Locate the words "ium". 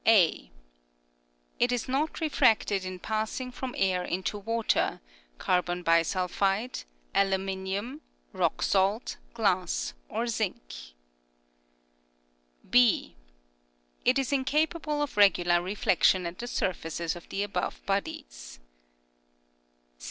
7.67-8.01